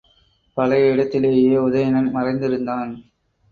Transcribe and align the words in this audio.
பழைய 0.57 0.91
இடத்திலேயே 0.91 1.55
உதயணன் 1.57 2.09
மறைந்திருந்தான். 2.15 2.91